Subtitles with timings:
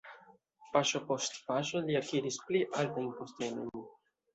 [0.75, 3.89] Paŝo post paŝo li akiris pli altajn postenojn.